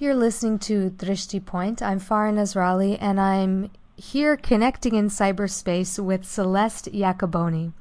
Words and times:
You're 0.00 0.14
listening 0.14 0.58
to 0.60 0.88
Drishti 0.88 1.44
Point. 1.44 1.82
I'm 1.82 2.00
Farah 2.00 2.32
Nazarali, 2.32 2.96
and 3.02 3.20
I'm 3.20 3.70
here 3.96 4.34
connecting 4.34 4.94
in 4.94 5.08
cyberspace 5.08 6.02
with 6.02 6.24
Celeste 6.24 6.90
Yacoboni. 6.90 7.74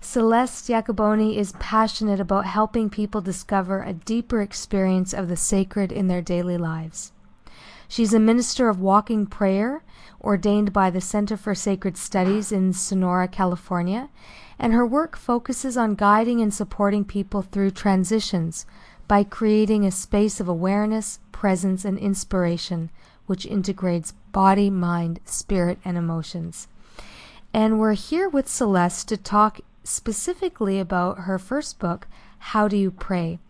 Celeste 0.00 0.66
Yacoboni 0.66 1.36
is 1.36 1.52
passionate 1.60 2.18
about 2.18 2.44
helping 2.44 2.90
people 2.90 3.20
discover 3.20 3.84
a 3.84 3.92
deeper 3.92 4.40
experience 4.40 5.14
of 5.14 5.28
the 5.28 5.36
sacred 5.36 5.92
in 5.92 6.08
their 6.08 6.20
daily 6.20 6.58
lives. 6.58 7.12
She's 7.86 8.12
a 8.12 8.18
minister 8.18 8.68
of 8.68 8.80
walking 8.80 9.26
prayer, 9.26 9.84
ordained 10.20 10.72
by 10.72 10.90
the 10.90 11.00
Center 11.00 11.36
for 11.36 11.54
Sacred 11.54 11.96
Studies 11.96 12.50
in 12.50 12.72
Sonora, 12.72 13.28
California, 13.28 14.08
and 14.58 14.72
her 14.72 14.84
work 14.84 15.16
focuses 15.16 15.76
on 15.76 15.94
guiding 15.94 16.40
and 16.40 16.52
supporting 16.52 17.04
people 17.04 17.42
through 17.42 17.70
transitions 17.70 18.66
by 19.10 19.24
creating 19.24 19.84
a 19.84 19.90
space 19.90 20.38
of 20.38 20.46
awareness, 20.46 21.18
presence, 21.32 21.84
and 21.84 21.98
inspiration 21.98 22.88
which 23.26 23.44
integrates 23.44 24.12
body, 24.30 24.70
mind, 24.70 25.18
spirit, 25.24 25.80
and 25.84 25.98
emotions. 25.98 26.68
And 27.52 27.80
we're 27.80 27.94
here 27.94 28.28
with 28.28 28.48
Celeste 28.48 29.08
to 29.08 29.16
talk 29.16 29.62
specifically 29.82 30.78
about 30.78 31.22
her 31.22 31.40
first 31.40 31.80
book, 31.80 32.06
How 32.38 32.68
Do 32.68 32.76
You 32.76 32.92
Pray? 32.92 33.40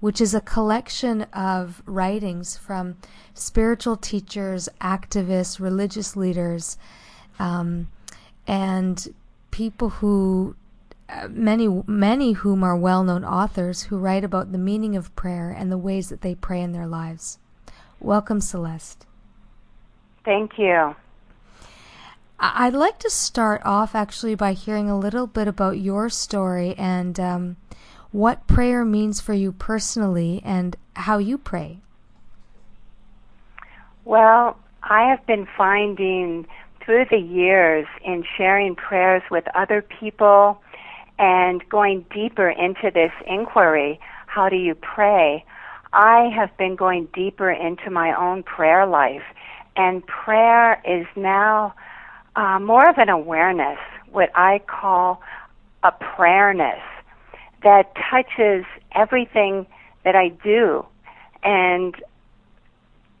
which 0.00 0.22
is 0.22 0.34
a 0.34 0.40
collection 0.40 1.26
of 1.34 1.82
writings 1.84 2.56
from 2.56 2.96
spiritual 3.34 3.98
teachers, 3.98 4.70
activists, 4.80 5.60
religious 5.60 6.16
leaders, 6.16 6.78
um, 7.38 7.88
and 8.46 9.12
people 9.50 9.90
who 9.90 10.56
many 11.28 11.82
many 11.86 12.32
whom 12.32 12.62
are 12.62 12.76
well-known 12.76 13.24
authors 13.24 13.84
who 13.84 13.98
write 13.98 14.24
about 14.24 14.52
the 14.52 14.58
meaning 14.58 14.96
of 14.96 15.14
prayer 15.16 15.50
and 15.50 15.70
the 15.70 15.78
ways 15.78 16.08
that 16.08 16.20
they 16.20 16.34
pray 16.34 16.60
in 16.60 16.72
their 16.72 16.86
lives. 16.86 17.38
Welcome, 18.00 18.40
Celeste. 18.40 19.06
Thank 20.24 20.58
you. 20.58 20.94
I'd 22.38 22.72
like 22.72 22.98
to 23.00 23.10
start 23.10 23.60
off 23.64 23.94
actually 23.94 24.34
by 24.34 24.54
hearing 24.54 24.88
a 24.88 24.98
little 24.98 25.26
bit 25.26 25.46
about 25.46 25.78
your 25.78 26.08
story 26.08 26.74
and 26.78 27.20
um, 27.20 27.56
what 28.12 28.46
prayer 28.46 28.84
means 28.84 29.20
for 29.20 29.34
you 29.34 29.52
personally 29.52 30.40
and 30.44 30.76
how 30.94 31.18
you 31.18 31.36
pray. 31.36 31.80
Well, 34.06 34.56
I 34.82 35.10
have 35.10 35.24
been 35.26 35.46
finding 35.56 36.46
through 36.82 37.04
the 37.10 37.18
years 37.18 37.86
in 38.04 38.24
sharing 38.36 38.74
prayers 38.74 39.22
with 39.30 39.44
other 39.54 39.82
people 39.82 40.60
and 41.20 41.62
going 41.68 42.06
deeper 42.12 42.48
into 42.48 42.90
this 42.92 43.12
inquiry, 43.26 44.00
how 44.26 44.48
do 44.48 44.56
you 44.56 44.74
pray? 44.74 45.44
I 45.92 46.30
have 46.34 46.56
been 46.56 46.76
going 46.76 47.08
deeper 47.12 47.50
into 47.50 47.90
my 47.90 48.18
own 48.18 48.42
prayer 48.42 48.86
life, 48.86 49.22
and 49.76 50.04
prayer 50.06 50.80
is 50.84 51.06
now 51.16 51.74
uh, 52.36 52.58
more 52.58 52.88
of 52.88 52.96
an 52.96 53.10
awareness, 53.10 53.78
what 54.10 54.30
I 54.34 54.60
call 54.66 55.20
a 55.82 55.92
prayerness 55.92 56.80
that 57.62 57.92
touches 58.10 58.64
everything 58.94 59.66
that 60.04 60.16
I 60.16 60.28
do. 60.28 60.86
And 61.42 61.94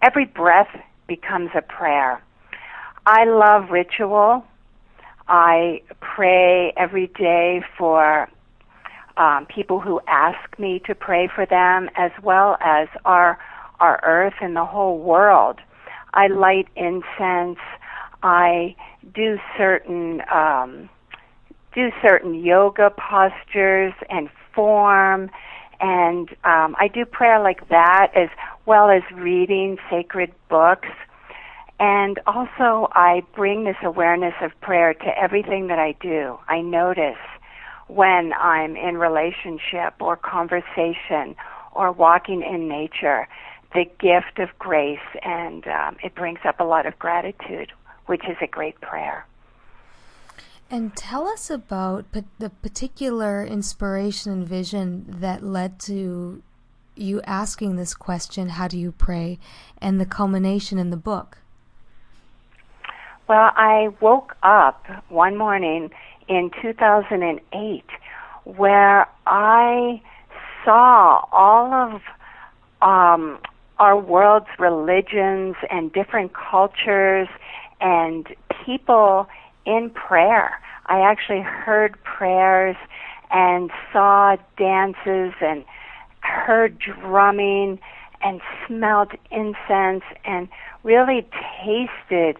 every 0.02 0.24
breath 0.24 0.74
becomes 1.06 1.50
a 1.54 1.60
prayer. 1.60 2.22
I 3.04 3.24
love 3.24 3.70
ritual. 3.70 4.44
I 5.30 5.82
pray 6.00 6.72
every 6.76 7.06
day 7.06 7.62
for 7.78 8.28
um, 9.16 9.46
people 9.46 9.78
who 9.78 10.00
ask 10.08 10.58
me 10.58 10.82
to 10.86 10.94
pray 10.94 11.28
for 11.32 11.46
them, 11.46 11.88
as 11.96 12.10
well 12.22 12.58
as 12.60 12.88
our 13.04 13.38
our 13.78 14.00
earth 14.02 14.34
and 14.42 14.56
the 14.56 14.64
whole 14.64 14.98
world. 14.98 15.60
I 16.12 16.26
light 16.26 16.66
incense. 16.74 17.58
I 18.24 18.74
do 19.14 19.38
certain 19.56 20.22
um, 20.32 20.90
do 21.74 21.90
certain 22.02 22.34
yoga 22.34 22.90
postures 22.90 23.94
and 24.10 24.28
form. 24.52 25.30
And 25.80 26.28
um, 26.44 26.76
I 26.78 26.90
do 26.92 27.04
prayer 27.04 27.40
like 27.40 27.68
that 27.68 28.10
as 28.14 28.28
well 28.66 28.90
as 28.90 29.02
reading 29.14 29.78
sacred 29.88 30.32
books. 30.48 30.88
And 31.80 32.20
also, 32.26 32.88
I 32.92 33.22
bring 33.34 33.64
this 33.64 33.76
awareness 33.82 34.34
of 34.42 34.52
prayer 34.60 34.92
to 34.92 35.18
everything 35.18 35.68
that 35.68 35.78
I 35.78 35.96
do. 36.00 36.38
I 36.46 36.60
notice 36.60 37.16
when 37.88 38.32
I'm 38.34 38.76
in 38.76 38.98
relationship 38.98 39.94
or 39.98 40.16
conversation 40.16 41.34
or 41.72 41.90
walking 41.90 42.42
in 42.42 42.68
nature 42.68 43.26
the 43.72 43.84
gift 43.98 44.38
of 44.38 44.48
grace, 44.58 44.98
and 45.22 45.66
um, 45.68 45.96
it 46.02 46.14
brings 46.14 46.40
up 46.44 46.58
a 46.60 46.64
lot 46.64 46.86
of 46.86 46.98
gratitude, 46.98 47.72
which 48.06 48.22
is 48.28 48.36
a 48.42 48.46
great 48.46 48.80
prayer. 48.80 49.26
And 50.68 50.94
tell 50.96 51.26
us 51.26 51.50
about 51.50 52.06
the 52.12 52.50
particular 52.50 53.44
inspiration 53.44 54.32
and 54.32 54.46
vision 54.46 55.06
that 55.20 55.42
led 55.42 55.78
to 55.80 56.42
you 56.94 57.22
asking 57.22 57.76
this 57.76 57.94
question, 57.94 58.50
How 58.50 58.68
do 58.68 58.78
you 58.78 58.92
pray? 58.92 59.38
and 59.78 60.00
the 60.00 60.06
culmination 60.06 60.78
in 60.78 60.90
the 60.90 60.96
book. 60.96 61.38
Well, 63.30 63.52
I 63.54 63.90
woke 64.00 64.34
up 64.42 64.88
one 65.08 65.36
morning 65.36 65.90
in 66.26 66.50
2008 66.60 67.84
where 68.42 69.06
I 69.24 70.02
saw 70.64 71.24
all 71.30 71.72
of 71.72 72.02
um, 72.82 73.38
our 73.78 73.96
world's 73.96 74.48
religions 74.58 75.54
and 75.70 75.92
different 75.92 76.32
cultures 76.34 77.28
and 77.80 78.26
people 78.66 79.28
in 79.64 79.90
prayer. 79.90 80.60
I 80.86 80.98
actually 80.98 81.42
heard 81.42 82.02
prayers 82.02 82.74
and 83.30 83.70
saw 83.92 84.38
dances 84.58 85.34
and 85.40 85.64
heard 86.18 86.80
drumming 86.80 87.78
and 88.22 88.40
smelled 88.66 89.12
incense 89.30 90.02
and 90.24 90.48
really 90.82 91.24
tasted 91.64 92.38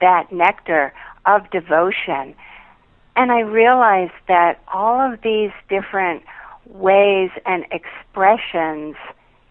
that 0.00 0.32
nectar 0.32 0.92
of 1.26 1.50
devotion. 1.50 2.34
And 3.14 3.30
I 3.30 3.40
realized 3.40 4.12
that 4.28 4.60
all 4.72 5.12
of 5.12 5.20
these 5.22 5.50
different 5.68 6.22
ways 6.66 7.30
and 7.44 7.64
expressions 7.70 8.96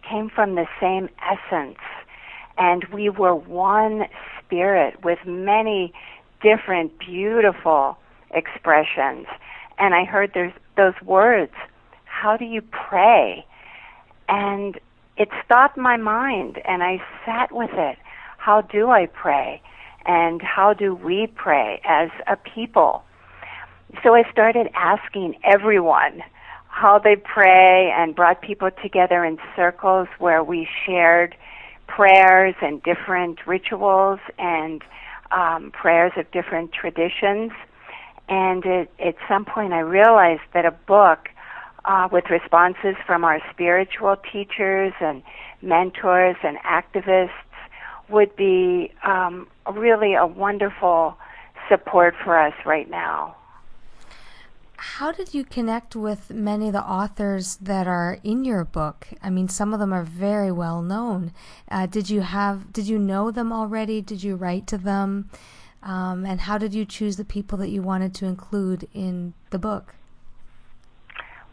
came 0.07 0.30
from 0.30 0.56
the 0.56 0.68
same 0.80 1.09
essence. 1.22 1.80
And 2.57 2.84
we 2.85 3.09
were 3.09 3.35
one 3.35 4.07
spirit 4.40 5.03
with 5.03 5.19
many 5.25 5.94
different, 6.41 6.97
beautiful 7.00 7.97
expressions. 8.31 9.28
And 9.78 9.94
I 9.94 10.03
heard 10.03 10.34
those 10.75 10.94
words, 11.03 11.53
how 12.06 12.38
do 12.38 12.46
you 12.46 12.62
pray? 12.62 13.46
And 14.28 14.80
it 15.18 15.30
stopped 15.46 15.78
my 15.78 15.97
mind 15.97 16.59
and 16.66 16.84
I 16.84 17.01
sat 17.25 17.51
with 17.51 17.72
it. 17.74 17.97
How 18.38 18.62
do 18.62 18.90
I 18.90 19.06
pray? 19.06 19.62
And 20.06 20.41
how 20.41 20.73
do 20.73 20.95
we 20.95 21.28
pray 21.28 21.81
as 21.85 22.09
a 22.28 22.35
people? 22.35 23.03
So 24.03 24.16
I 24.16 24.23
started 24.31 24.69
asking 24.73 25.35
everyone 25.44 26.23
how 26.67 26.97
they 26.97 27.16
pray 27.16 27.91
and 27.91 28.16
brought 28.16 28.41
people 28.41 28.69
together 28.81 29.23
in 29.25 29.38
circles 29.56 30.07
where 30.19 30.44
we 30.44 30.67
shared 30.85 31.35
prayers 31.88 32.56
and 32.62 32.81
different 32.84 33.45
rituals 33.45 34.19
and 34.39 34.81
um, 35.31 35.72
prayers 35.72 36.13
of 36.16 36.31
different 36.31 36.72
traditions. 36.72 37.51
And 38.29 38.66
it, 38.66 38.91
at 39.00 39.16
some 39.28 39.44
point, 39.44 39.73
I 39.73 39.79
realized 39.79 40.41
that 40.53 40.66
a 40.66 40.72
book 40.72 41.28
uh, 41.83 42.07
with 42.12 42.29
responses 42.29 42.95
from 43.06 43.23
our 43.25 43.41
spiritual 43.51 44.16
teachers 44.31 44.94
and 45.01 45.22
mentors 45.62 46.38
and 46.44 46.57
activists 46.59 47.29
would 48.09 48.36
be 48.36 48.92
um, 49.03 49.48
really 49.74 50.16
a 50.16 50.25
wonderful 50.25 51.18
support 51.69 52.16
for 52.24 52.38
us 52.38 52.54
right 52.66 52.90
now. 52.90 53.36
How 54.78 55.12
did 55.12 55.34
you 55.34 55.44
connect 55.44 55.96
with 55.96 56.31
many 56.31 56.68
of 56.68 56.74
the 56.74 56.81
authors 56.81 57.58
that 57.58 57.86
are 57.86 58.18
in 58.24 58.44
your 58.44 58.66
book? 58.66 59.08
I 59.22 59.30
mean, 59.30 59.48
some 59.48 59.74
of 59.74 59.80
them 59.80 59.94
are 59.94 60.04
very 60.04 60.52
well 60.52 60.81
known. 60.81 61.34
Uh, 61.69 61.86
did 61.86 62.10
you 62.10 62.22
have? 62.22 62.74
Did 62.74 62.88
you 62.88 62.98
know 62.98 63.30
them 63.30 63.54
already? 63.54 64.02
Did 64.02 64.24
you 64.24 64.36
write 64.36 64.66
to 64.68 64.80
them? 64.80 65.30
Um, 65.84 66.25
and 66.25 66.42
how 66.42 66.58
did 66.58 66.74
you 66.74 66.86
choose 66.86 67.18
the 67.18 67.25
people 67.25 67.60
that 67.60 67.69
you 67.69 67.84
wanted 67.84 68.16
to 68.16 68.25
include 68.25 68.88
in 68.94 69.34
the 69.52 69.60
book? 69.60 69.94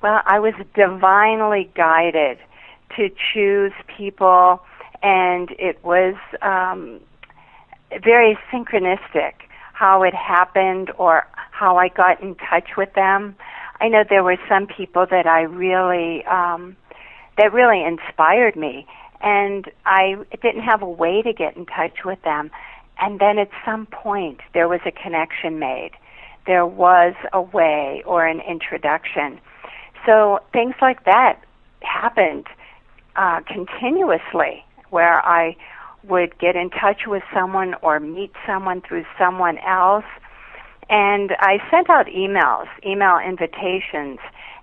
Well, 0.02 0.22
I 0.24 0.38
was 0.38 0.54
divinely 0.74 1.70
guided 1.74 2.38
to 2.96 3.10
choose 3.32 3.72
people, 3.96 4.62
and 5.02 5.50
it 5.58 5.82
was 5.84 6.14
um, 6.40 7.00
very 7.90 8.38
synchronistic 8.52 9.34
how 9.72 10.02
it 10.02 10.14
happened 10.14 10.90
or 10.98 11.24
how 11.52 11.76
I 11.76 11.88
got 11.88 12.20
in 12.20 12.34
touch 12.34 12.76
with 12.76 12.92
them. 12.94 13.36
I 13.80 13.88
know 13.88 14.02
there 14.08 14.24
were 14.24 14.36
some 14.48 14.66
people 14.66 15.06
that 15.08 15.26
I 15.26 15.42
really 15.42 16.24
um, 16.26 16.76
that 17.36 17.52
really 17.52 17.84
inspired 17.84 18.56
me, 18.56 18.86
and 19.20 19.70
I 19.86 20.16
didn't 20.42 20.62
have 20.62 20.82
a 20.82 20.88
way 20.88 21.22
to 21.22 21.32
get 21.32 21.56
in 21.56 21.64
touch 21.66 22.04
with 22.04 22.20
them. 22.22 22.50
And 23.00 23.20
then 23.20 23.38
at 23.38 23.50
some 23.64 23.86
point, 23.86 24.40
there 24.52 24.66
was 24.66 24.80
a 24.84 24.90
connection 24.90 25.60
made. 25.60 25.92
There 26.46 26.66
was 26.66 27.14
a 27.32 27.40
way 27.40 28.02
or 28.04 28.26
an 28.26 28.40
introduction. 28.40 29.40
So 30.04 30.40
things 30.52 30.74
like 30.82 31.04
that 31.04 31.38
happened 31.82 32.48
uh, 33.14 33.40
continuously, 33.46 34.64
where 34.90 35.24
I 35.24 35.56
would 36.08 36.38
get 36.38 36.56
in 36.56 36.70
touch 36.70 37.02
with 37.06 37.22
someone 37.34 37.74
or 37.82 38.00
meet 38.00 38.32
someone 38.46 38.80
through 38.80 39.04
someone 39.18 39.58
else. 39.58 40.04
And 40.90 41.32
I 41.38 41.58
sent 41.70 41.90
out 41.90 42.06
emails, 42.06 42.66
email 42.84 43.18
invitations, 43.18 44.18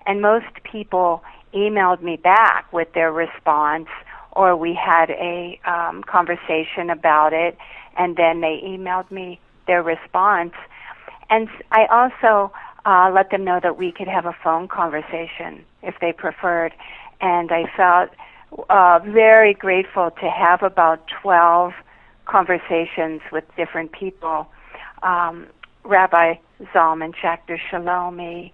and 0.05 0.21
most 0.21 0.45
people 0.63 1.23
emailed 1.53 2.01
me 2.01 2.17
back 2.17 2.71
with 2.73 2.91
their 2.93 3.11
response, 3.11 3.87
or 4.31 4.55
we 4.55 4.73
had 4.73 5.09
a 5.11 5.59
um, 5.65 6.03
conversation 6.03 6.89
about 6.89 7.31
it, 7.31 7.57
and 7.97 8.17
then 8.17 8.41
they 8.41 8.59
emailed 8.65 9.09
me 9.11 9.39
their 9.67 9.81
response. 9.81 10.53
And 11.29 11.47
I 11.71 11.85
also 11.85 12.51
uh, 12.85 13.11
let 13.13 13.29
them 13.31 13.43
know 13.43 13.59
that 13.61 13.77
we 13.77 13.91
could 13.91 14.07
have 14.07 14.25
a 14.25 14.35
phone 14.43 14.67
conversation 14.67 15.63
if 15.81 15.95
they 16.01 16.11
preferred. 16.11 16.73
And 17.21 17.51
I 17.51 17.63
felt 17.75 18.09
uh, 18.69 18.99
very 19.05 19.53
grateful 19.53 20.11
to 20.11 20.29
have 20.29 20.63
about 20.63 21.03
12 21.21 21.73
conversations 22.25 23.21
with 23.31 23.43
different 23.55 23.91
people. 23.91 24.47
Um, 25.03 25.47
Rabbi 25.83 26.35
Zalman 26.73 27.13
Schachter 27.15 27.57
Shalomi 27.71 28.51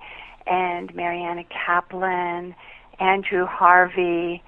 and 0.48 0.94
Mariana 0.96 1.44
Caplan, 1.46 2.56
Andrew 3.00 3.46
Harvey, 3.46 4.44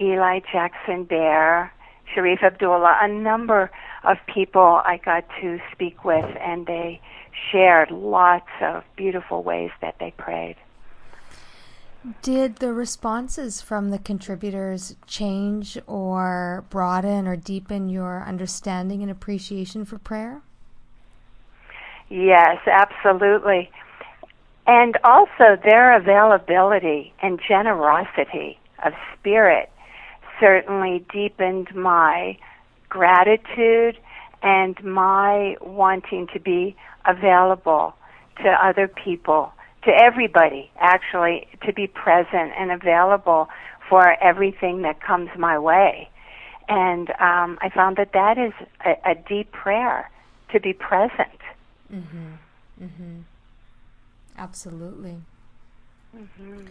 Eli 0.00 0.40
Jackson 0.52 1.04
Bear, 1.04 1.72
Sharif 2.14 2.42
Abdullah, 2.42 2.98
a 3.00 3.08
number 3.08 3.70
of 4.04 4.18
people 4.32 4.80
I 4.84 5.00
got 5.04 5.24
to 5.40 5.58
speak 5.72 6.04
with, 6.04 6.24
and 6.40 6.66
they 6.66 7.00
shared 7.50 7.90
lots 7.90 8.48
of 8.60 8.84
beautiful 8.96 9.42
ways 9.42 9.70
that 9.80 9.96
they 9.98 10.12
prayed. 10.16 10.56
Did 12.22 12.56
the 12.56 12.72
responses 12.72 13.60
from 13.60 13.90
the 13.90 13.98
contributors 13.98 14.94
change 15.06 15.76
or 15.88 16.64
broaden 16.70 17.26
or 17.26 17.34
deepen 17.34 17.88
your 17.88 18.22
understanding 18.22 19.02
and 19.02 19.10
appreciation 19.10 19.84
for 19.84 19.98
prayer? 19.98 20.42
Yes, 22.08 22.58
absolutely. 22.66 23.70
And 24.68 24.96
also 25.02 25.56
their 25.64 25.96
availability 25.96 27.12
and 27.22 27.40
generosity 27.48 28.58
of 28.84 28.92
spirit 29.18 29.70
certainly 30.38 31.04
deepened 31.12 31.74
my 31.74 32.38
gratitude 32.88 33.98
and 34.42 34.82
my 34.84 35.56
wanting 35.60 36.28
to 36.34 36.40
be 36.40 36.76
available 37.04 37.94
to 38.44 38.48
other 38.48 38.86
people, 38.86 39.52
to 39.86 39.92
everybody, 39.92 40.70
actually, 40.78 41.46
to 41.64 41.72
be 41.72 41.86
present 41.86 42.52
and 42.58 42.70
available 42.70 43.48
for 43.88 44.22
everything 44.22 44.82
that 44.82 45.00
comes 45.00 45.30
my 45.38 45.58
way. 45.58 46.10
And 46.68 47.10
um, 47.10 47.58
I 47.62 47.70
found 47.72 47.96
that 47.96 48.12
that 48.12 48.36
is 48.36 48.52
a, 48.84 49.10
a 49.10 49.14
deep 49.14 49.52
prayer 49.52 50.10
to 50.52 50.60
be 50.60 50.72
present. 50.72 51.40
Mm-hmm. 51.92 52.84
Mm-hmm. 52.84 53.20
Absolutely. 54.36 55.16
Mm-hmm. 56.16 56.66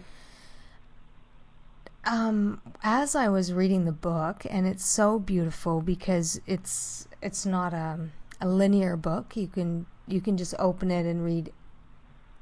Um, 2.08 2.62
as 2.84 3.16
I 3.16 3.30
was 3.30 3.52
reading 3.54 3.86
the 3.86 3.92
book, 3.92 4.46
and 4.50 4.68
it's 4.68 4.86
so 4.86 5.18
beautiful 5.18 5.82
because 5.82 6.40
it's 6.46 7.08
it's 7.22 7.46
not 7.46 7.74
a, 7.74 8.10
a 8.40 8.48
linear 8.48 8.96
book. 8.96 9.36
You 9.36 9.48
can 9.48 9.88
you 10.08 10.22
can 10.22 10.38
just 10.38 10.54
open 10.60 10.92
it 10.92 11.08
and 11.08 11.24
read 11.26 11.52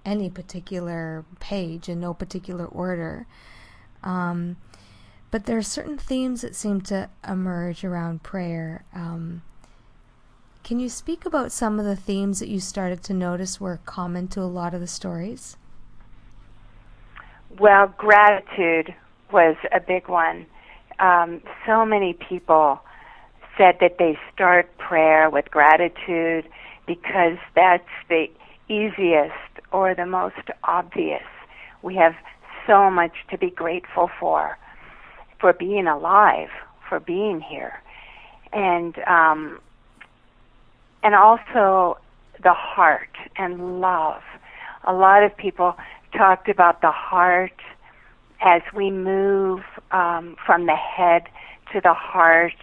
any 0.05 0.29
particular 0.29 1.25
page 1.39 1.89
in 1.89 1.99
no 1.99 2.13
particular 2.13 2.65
order. 2.65 3.25
Um, 4.03 4.57
but 5.31 5.45
there 5.45 5.57
are 5.57 5.63
certain 5.63 5.97
themes 5.97 6.41
that 6.41 6.55
seem 6.55 6.81
to 6.81 7.09
emerge 7.27 7.83
around 7.83 8.23
prayer. 8.23 8.83
Um, 8.93 9.41
can 10.63 10.79
you 10.79 10.89
speak 10.89 11.25
about 11.25 11.51
some 11.51 11.79
of 11.79 11.85
the 11.85 11.95
themes 11.95 12.39
that 12.39 12.49
you 12.49 12.59
started 12.59 13.03
to 13.03 13.13
notice 13.13 13.59
were 13.59 13.79
common 13.85 14.27
to 14.29 14.41
a 14.41 14.43
lot 14.43 14.73
of 14.73 14.79
the 14.79 14.87
stories? 14.87 15.57
Well, 17.59 17.93
gratitude 17.97 18.93
was 19.31 19.55
a 19.71 19.79
big 19.79 20.07
one. 20.07 20.45
Um, 20.99 21.41
so 21.65 21.85
many 21.85 22.13
people 22.13 22.79
said 23.57 23.77
that 23.81 23.97
they 23.97 24.17
start 24.33 24.77
prayer 24.77 25.29
with 25.29 25.51
gratitude 25.51 26.47
because 26.87 27.37
that's 27.55 27.89
the 28.09 28.27
easiest 28.69 29.33
or 29.73 29.93
the 29.93 30.05
most 30.05 30.49
obvious. 30.63 31.23
We 31.81 31.95
have 31.95 32.13
so 32.65 32.89
much 32.89 33.11
to 33.31 33.37
be 33.37 33.49
grateful 33.49 34.09
for, 34.19 34.57
for 35.41 35.51
being 35.51 35.87
alive, 35.87 36.49
for 36.87 36.99
being 36.99 37.41
here, 37.41 37.73
and 38.53 38.97
um, 38.99 39.59
and 41.03 41.15
also 41.15 41.97
the 42.41 42.53
heart 42.53 43.09
and 43.35 43.81
love. 43.81 44.21
A 44.85 44.93
lot 44.93 45.23
of 45.23 45.35
people 45.35 45.75
talked 46.15 46.47
about 46.47 46.81
the 46.81 46.91
heart 46.91 47.59
as 48.41 48.61
we 48.73 48.91
move 48.91 49.61
um, 49.91 50.35
from 50.45 50.65
the 50.65 50.75
head 50.75 51.23
to 51.73 51.81
the 51.81 51.93
heart 51.93 52.53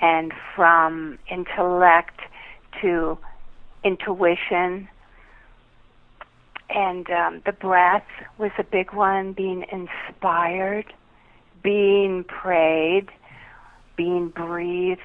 and 0.00 0.32
from 0.54 1.18
intellect 1.30 2.20
to 2.80 3.18
intuition. 3.84 4.88
And 6.70 7.08
um, 7.10 7.42
the 7.46 7.52
breath 7.52 8.06
was 8.36 8.50
a 8.58 8.64
big 8.64 8.92
one, 8.92 9.32
being 9.32 9.64
inspired, 9.72 10.92
being 11.62 12.24
prayed, 12.24 13.08
being 13.96 14.28
breathed. 14.28 15.00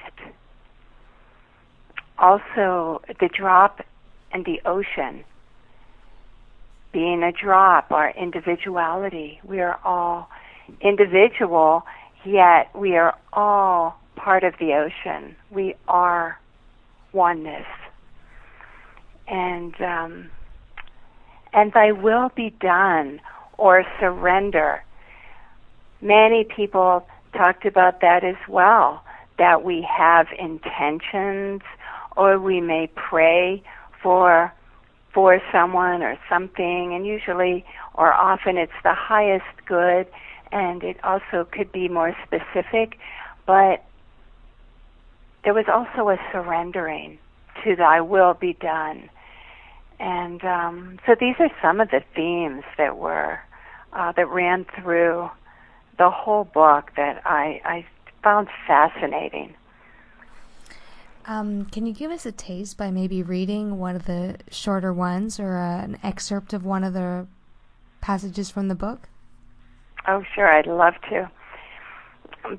Also, 2.18 3.02
the 3.20 3.28
drop 3.32 3.80
and 4.32 4.44
the 4.44 4.60
ocean 4.66 5.24
being 6.94 7.24
a 7.24 7.32
drop, 7.32 7.90
our 7.90 8.10
individuality. 8.10 9.40
We 9.44 9.60
are 9.60 9.78
all 9.84 10.30
individual, 10.80 11.82
yet 12.24 12.70
we 12.74 12.96
are 12.96 13.18
all 13.32 13.98
part 14.14 14.44
of 14.44 14.54
the 14.60 14.72
ocean. 14.74 15.34
We 15.50 15.74
are 15.88 16.38
oneness. 17.12 17.66
And 19.26 19.74
um, 19.82 20.30
and 21.54 21.72
thy 21.72 21.92
will 21.92 22.30
be 22.34 22.50
done 22.60 23.20
or 23.56 23.84
surrender. 24.00 24.82
Many 26.00 26.44
people 26.44 27.06
talked 27.32 27.64
about 27.64 28.00
that 28.00 28.24
as 28.24 28.36
well, 28.48 29.02
that 29.38 29.64
we 29.64 29.82
have 29.82 30.26
intentions 30.38 31.62
or 32.16 32.38
we 32.38 32.60
may 32.60 32.88
pray 32.94 33.62
for 34.02 34.52
for 35.12 35.40
someone 35.52 36.02
or 36.02 36.18
something, 36.28 36.92
and 36.92 37.06
usually 37.06 37.64
or 37.94 38.12
often 38.12 38.56
it's 38.58 38.72
the 38.82 38.94
highest 38.94 39.44
good, 39.64 40.08
and 40.50 40.82
it 40.82 40.96
also 41.04 41.46
could 41.52 41.70
be 41.70 41.88
more 41.88 42.16
specific, 42.26 42.98
but 43.46 43.84
there 45.44 45.54
was 45.54 45.66
also 45.72 46.08
a 46.08 46.18
surrendering 46.32 47.16
to 47.62 47.76
thy 47.76 48.00
will 48.00 48.34
be 48.34 48.54
done. 48.54 49.08
And 50.00 50.44
um, 50.44 50.98
so 51.06 51.14
these 51.18 51.36
are 51.38 51.50
some 51.62 51.80
of 51.80 51.90
the 51.90 52.02
themes 52.14 52.64
that 52.76 52.96
were 52.96 53.40
uh, 53.92 54.12
that 54.12 54.28
ran 54.28 54.66
through 54.80 55.30
the 55.98 56.10
whole 56.10 56.44
book 56.44 56.90
that 56.96 57.22
I, 57.24 57.60
I 57.64 57.86
found 58.22 58.48
fascinating. 58.66 59.54
Um, 61.26 61.66
can 61.66 61.86
you 61.86 61.94
give 61.94 62.10
us 62.10 62.26
a 62.26 62.32
taste 62.32 62.76
by 62.76 62.90
maybe 62.90 63.22
reading 63.22 63.78
one 63.78 63.96
of 63.96 64.04
the 64.04 64.36
shorter 64.50 64.92
ones 64.92 65.40
or 65.40 65.56
uh, 65.56 65.82
an 65.82 65.98
excerpt 66.02 66.52
of 66.52 66.64
one 66.64 66.84
of 66.84 66.92
the 66.92 67.26
passages 68.00 68.50
from 68.50 68.68
the 68.68 68.74
book? 68.74 69.08
Oh, 70.06 70.22
sure, 70.34 70.50
I'd 70.50 70.66
love 70.66 70.94
to. 71.08 71.30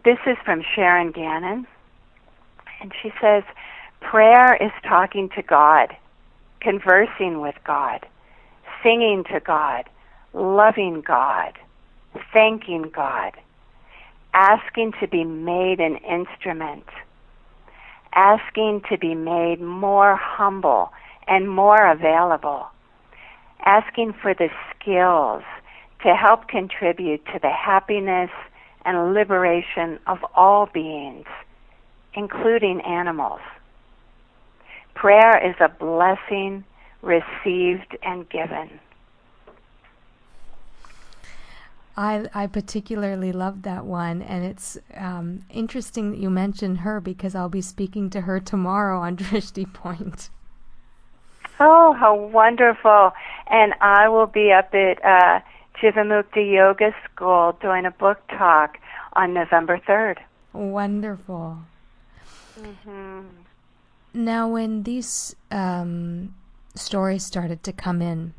This 0.03 0.17
is 0.25 0.37
from 0.43 0.63
Sharon 0.73 1.11
Gannon, 1.11 1.67
and 2.81 2.91
she 3.03 3.11
says, 3.21 3.43
Prayer 4.01 4.55
is 4.55 4.71
talking 4.83 5.29
to 5.35 5.43
God, 5.43 5.95
conversing 6.65 7.39
with 7.39 7.55
God, 7.65 8.05
singing 8.83 9.23
to 9.31 9.39
God, 9.39 9.85
loving 10.33 11.01
God, 11.01 11.53
thanking 12.33 12.89
God, 12.93 13.33
asking 14.33 14.93
to 14.99 15.07
be 15.07 15.23
made 15.23 15.79
an 15.79 15.97
instrument 15.97 16.85
asking 18.15 18.81
to 18.89 18.97
be 18.97 19.13
made 19.13 19.61
more 19.61 20.15
humble 20.15 20.91
and 21.27 21.49
more 21.49 21.91
available, 21.91 22.67
asking 23.65 24.13
for 24.21 24.33
the 24.33 24.49
skills 24.71 25.43
to 26.03 26.15
help 26.15 26.47
contribute 26.47 27.23
to 27.25 27.39
the 27.41 27.49
happiness 27.49 28.29
and 28.85 29.13
liberation 29.13 29.99
of 30.07 30.19
all 30.33 30.67
beings, 30.67 31.25
including 32.13 32.79
animals. 32.81 33.41
Prayer 34.95 35.37
is 35.47 35.55
a 35.59 35.69
blessing 35.69 36.63
received 37.01 37.97
and 38.01 38.27
given. 38.29 38.79
I, 41.97 42.27
I 42.33 42.47
particularly 42.47 43.31
love 43.31 43.61
that 43.61 43.85
one, 43.85 44.21
and 44.21 44.43
it's 44.43 44.77
um, 44.95 45.43
interesting 45.49 46.11
that 46.11 46.19
you 46.19 46.29
mentioned 46.29 46.79
her 46.79 46.99
because 46.99 47.35
I'll 47.35 47.47
be 47.47 47.61
speaking 47.61 48.09
to 48.09 48.21
her 48.21 48.39
tomorrow 48.39 48.99
on 48.99 49.15
Drishti 49.17 49.71
Point. 49.71 50.29
Oh, 51.59 51.93
how 51.93 52.15
wonderful! 52.15 53.13
And 53.47 53.73
I 53.79 54.09
will 54.09 54.25
be 54.25 54.51
up 54.51 54.73
at 54.73 55.05
uh, 55.05 55.39
Jivamukti 55.81 56.53
Yoga 56.53 56.93
School 57.05 57.57
doing 57.61 57.85
a 57.85 57.91
book 57.91 58.19
talk 58.27 58.77
on 59.13 59.33
November 59.33 59.79
3rd. 59.87 60.17
Wonderful. 60.51 61.59
Mm-hmm. 62.59 63.21
Now, 64.15 64.47
when 64.47 64.83
these 64.83 65.35
um, 65.51 66.35
stories 66.73 67.25
started 67.25 67.63
to 67.63 67.73
come 67.73 68.01
in, 68.01 68.33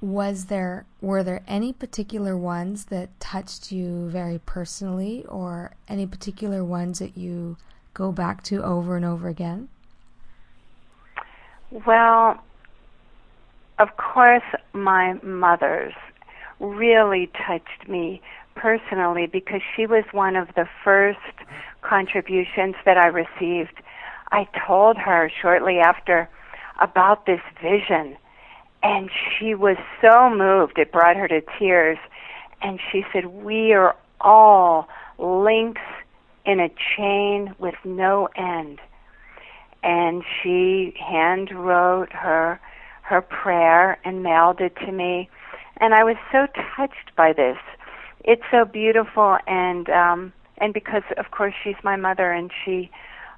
was 0.00 0.46
there 0.46 0.86
were 1.00 1.24
there 1.24 1.42
any 1.48 1.72
particular 1.72 2.36
ones 2.36 2.84
that 2.86 3.18
touched 3.18 3.72
you 3.72 4.08
very 4.08 4.38
personally, 4.38 5.24
or 5.28 5.72
any 5.88 6.06
particular 6.06 6.64
ones 6.64 7.00
that 7.00 7.18
you 7.18 7.56
go 7.92 8.12
back 8.12 8.44
to 8.44 8.62
over 8.62 8.94
and 8.94 9.04
over 9.04 9.28
again? 9.28 9.68
Well, 11.84 12.40
of 13.80 13.96
course, 13.96 14.44
my 14.72 15.14
mother's 15.24 15.94
really 16.60 17.28
touched 17.48 17.88
me 17.88 18.22
personally 18.54 19.26
because 19.26 19.60
she 19.74 19.86
was 19.86 20.04
one 20.12 20.36
of 20.36 20.46
the 20.54 20.68
first 20.84 21.18
contributions 21.82 22.76
that 22.84 22.96
I 22.96 23.06
received. 23.06 23.82
I 24.32 24.46
told 24.66 24.96
her 24.96 25.30
shortly 25.40 25.78
after 25.78 26.28
about 26.80 27.26
this 27.26 27.40
vision, 27.62 28.16
and 28.82 29.10
she 29.38 29.54
was 29.54 29.76
so 30.00 30.30
moved. 30.30 30.78
It 30.78 30.92
brought 30.92 31.16
her 31.16 31.28
to 31.28 31.42
tears. 31.58 31.98
And 32.62 32.80
she 32.90 33.04
said, 33.12 33.26
We 33.26 33.72
are 33.72 33.96
all 34.20 34.88
links 35.18 35.82
in 36.44 36.60
a 36.60 36.70
chain 36.96 37.54
with 37.58 37.74
no 37.84 38.28
end. 38.36 38.80
And 39.82 40.22
she 40.42 40.94
hand 40.98 41.50
wrote 41.52 42.12
her 42.12 42.60
her 43.02 43.20
prayer 43.20 43.98
and 44.04 44.22
mailed 44.22 44.60
it 44.60 44.76
to 44.76 44.92
me. 44.92 45.28
And 45.78 45.94
I 45.94 46.04
was 46.04 46.16
so 46.30 46.46
touched 46.76 47.16
by 47.16 47.32
this. 47.32 47.56
It's 48.22 48.42
so 48.50 48.64
beautiful 48.64 49.38
and 49.46 49.88
um 49.90 50.32
and 50.58 50.72
because 50.72 51.02
of 51.16 51.30
course 51.30 51.54
she's 51.64 51.82
my 51.82 51.96
mother 51.96 52.30
and 52.30 52.50
she 52.64 52.90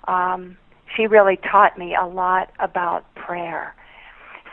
um 0.09 0.57
she 0.97 1.07
really 1.07 1.37
taught 1.37 1.79
me 1.79 1.95
a 1.95 2.07
lot 2.07 2.51
about 2.59 3.05
prayer. 3.15 3.75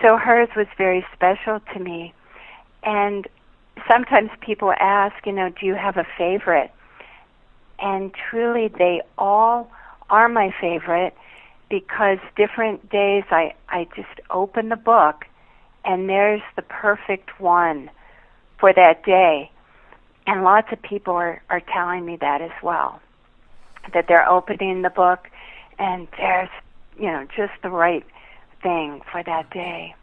So 0.02 0.18
hers 0.18 0.50
was 0.56 0.68
very 0.78 1.06
special 1.14 1.60
to 1.74 1.80
me. 1.80 2.14
And 2.84 3.28
sometimes 3.92 4.30
people 4.42 4.74
ask, 4.80 5.16
you 5.26 5.34
know, 5.34 5.50
do 5.50 5.66
you 5.66 5.76
have 5.76 5.98
a 5.98 6.06
favorite? 6.18 6.72
And 7.80 8.14
truly 8.14 8.68
they 8.68 9.02
all 9.18 9.70
are 10.10 10.30
my 10.30 10.54
favorite 10.60 11.16
because 11.70 12.18
different 12.36 12.90
days 12.90 13.24
I, 13.30 13.54
I 13.70 13.88
just 13.96 14.20
open 14.30 14.70
the 14.70 14.76
book 14.76 15.26
and 15.86 16.10
there's 16.10 16.42
the 16.56 16.62
perfect 16.62 17.40
one 17.40 17.90
for 18.60 18.74
that 18.74 19.04
day. 19.04 19.52
And 20.28 20.44
lots 20.44 20.68
of 20.72 20.82
people 20.82 21.14
are, 21.14 21.42
are 21.50 21.62
telling 21.62 22.06
me 22.06 22.18
that 22.18 22.42
as 22.42 22.52
well. 22.62 23.02
That 23.94 24.06
they're 24.08 24.30
opening 24.30 24.82
the 24.82 24.90
book 24.90 25.30
and 25.80 26.08
there's, 26.18 26.50
you 27.00 27.08
know, 27.08 27.26
just 27.36 27.54
the 27.64 27.70
right 27.70 28.06
thing 28.62 29.02
for 29.12 29.24
that 29.24 29.50
day. 29.50 29.96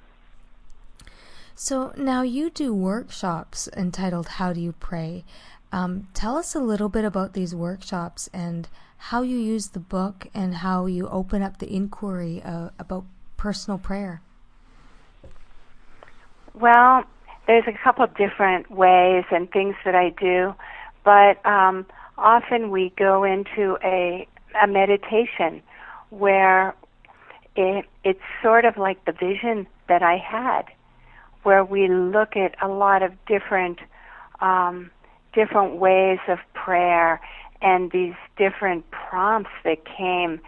So 1.54 1.92
now 1.96 2.22
you 2.22 2.50
do 2.50 2.74
workshops 2.74 3.68
entitled 3.76 4.28
How 4.28 4.52
Do 4.52 4.60
You 4.60 4.72
Pray? 4.72 5.24
Um, 5.72 6.08
tell 6.14 6.36
us 6.36 6.54
a 6.54 6.60
little 6.60 6.88
bit 6.88 7.04
about 7.04 7.32
these 7.32 7.54
workshops 7.54 8.28
and 8.32 8.68
how 8.98 9.22
you 9.22 9.38
use 9.38 9.68
the 9.68 9.80
book 9.80 10.26
and 10.34 10.56
how 10.56 10.86
you 10.86 11.08
open 11.08 11.42
up 11.42 11.58
the 11.58 11.72
inquiry 11.72 12.42
uh, 12.42 12.70
about 12.78 13.04
personal 13.36 13.78
prayer. 13.78 14.20
Well, 16.54 17.04
there's 17.46 17.66
a 17.66 17.72
couple 17.84 18.04
of 18.04 18.14
different 18.16 18.70
ways 18.70 19.24
and 19.30 19.50
things 19.50 19.76
that 19.84 19.94
I 19.94 20.10
do, 20.10 20.54
but 21.04 21.44
um, 21.46 21.86
often 22.18 22.70
we 22.70 22.92
go 22.96 23.24
into 23.24 23.78
a, 23.84 24.26
a 24.62 24.66
meditation 24.66 25.62
where 26.10 26.74
it, 27.56 27.86
it's 28.04 28.20
sort 28.42 28.64
of 28.64 28.76
like 28.76 29.04
the 29.04 29.12
vision 29.12 29.66
that 29.88 30.02
I 30.02 30.16
had, 30.16 30.64
where 31.42 31.64
we 31.64 31.88
look 31.88 32.36
at 32.36 32.54
a 32.62 32.68
lot 32.68 33.02
of 33.02 33.12
different 33.26 33.78
um, 34.40 34.90
different 35.32 35.76
ways 35.76 36.18
of 36.28 36.38
prayer 36.54 37.20
and 37.62 37.90
these 37.90 38.14
different 38.36 38.90
prompts 38.90 39.50
that 39.64 39.78
came 39.84 40.40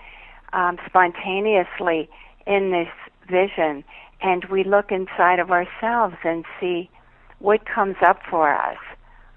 um, 0.52 0.78
spontaneously 0.86 2.08
in 2.46 2.70
this 2.70 2.88
vision. 3.28 3.84
And 4.20 4.44
we 4.46 4.64
look 4.64 4.90
inside 4.90 5.38
of 5.38 5.50
ourselves 5.50 6.16
and 6.24 6.44
see 6.58 6.90
what 7.38 7.64
comes 7.64 7.96
up 8.04 8.20
for 8.28 8.52
us 8.52 8.78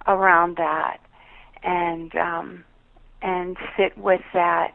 around 0.08 0.58
that, 0.58 0.98
and 1.64 2.16
um, 2.16 2.64
and 3.22 3.58
sit 3.78 3.96
with 3.98 4.22
that. 4.34 4.74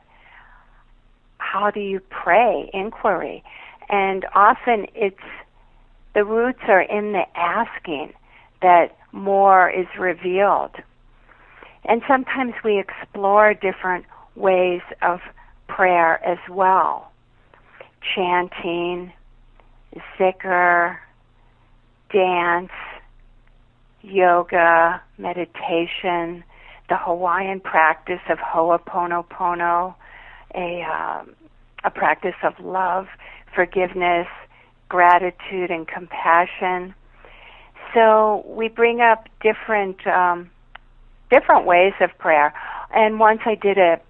How 1.58 1.70
do 1.70 1.80
you 1.80 2.00
pray? 2.10 2.68
Inquiry, 2.74 3.42
and 3.88 4.26
often 4.34 4.86
it's 4.94 5.16
the 6.14 6.22
roots 6.22 6.60
are 6.68 6.82
in 6.82 7.12
the 7.12 7.24
asking 7.34 8.12
that 8.60 8.94
more 9.12 9.70
is 9.70 9.86
revealed. 9.98 10.72
And 11.86 12.02
sometimes 12.06 12.52
we 12.62 12.78
explore 12.78 13.54
different 13.54 14.04
ways 14.34 14.82
of 15.00 15.20
prayer 15.66 16.22
as 16.26 16.36
well. 16.50 17.10
Chanting, 18.14 19.14
zikr, 20.18 20.98
dance, 22.12 22.70
yoga, 24.02 25.00
meditation, 25.16 26.44
the 26.90 26.98
Hawaiian 26.98 27.60
practice 27.60 28.20
of 28.28 28.36
Ho'oponopono, 28.38 29.94
a, 30.54 30.82
um, 30.82 31.34
a 31.86 31.90
practice 31.90 32.34
of 32.42 32.52
love, 32.60 33.06
forgiveness, 33.54 34.26
gratitude, 34.88 35.70
and 35.70 35.86
compassion. 35.88 36.94
So 37.94 38.44
we 38.46 38.68
bring 38.68 39.00
up 39.00 39.28
different 39.40 40.06
um, 40.06 40.50
different 41.30 41.64
ways 41.64 41.94
of 42.00 42.10
prayer. 42.18 42.52
And 42.94 43.18
once 43.18 43.40
I 43.46 43.54
did 43.54 43.78
a 43.78 44.00